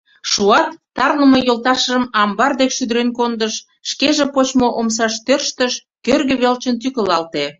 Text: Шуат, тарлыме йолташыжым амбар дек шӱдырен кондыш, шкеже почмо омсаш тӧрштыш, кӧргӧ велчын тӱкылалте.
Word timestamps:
Шуат, 0.31 0.69
тарлыме 0.95 1.39
йолташыжым 1.47 2.03
амбар 2.21 2.51
дек 2.59 2.71
шӱдырен 2.77 3.09
кондыш, 3.17 3.53
шкеже 3.89 4.25
почмо 4.33 4.67
омсаш 4.79 5.13
тӧрштыш, 5.25 5.73
кӧргӧ 6.05 6.35
велчын 6.41 6.75
тӱкылалте. 6.81 7.45